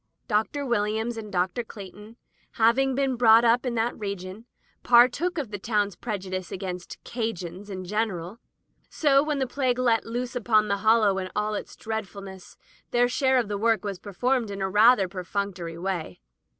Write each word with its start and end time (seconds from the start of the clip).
Dr. 0.27 0.65
Williams 0.65 1.15
and 1.15 1.31
Dr. 1.31 1.63
Cleighton 1.63 2.17
having 2.53 2.95
been 2.95 3.15
brought 3.17 3.45
up 3.45 3.67
in 3.67 3.75
that 3.75 3.95
region, 3.99 4.47
partook 4.81 5.37
of 5.37 5.51
the 5.51 5.59
town's 5.59 5.95
prejudice 5.95 6.51
against 6.51 6.97
"Cajans" 7.03 7.69
in 7.69 7.85
general, 7.85 8.39
so 8.89 9.21
when 9.21 9.37
the 9.37 9.45
plague 9.45 9.77
let 9.77 10.03
loose 10.03 10.35
upon 10.35 10.69
the 10.69 10.77
Hollow 10.77 11.19
in 11.19 11.29
all 11.35 11.53
its 11.53 11.75
dreadfulness, 11.75 12.57
their 12.89 13.07
share 13.07 13.37
of 13.37 13.47
the 13.47 13.59
work 13.59 13.85
was 13.85 13.99
performed 13.99 14.49
in 14.49 14.59
a 14.59 14.67
rather 14.71 15.07
per 15.07 15.23
functory 15.23 15.79
way. 15.79 16.19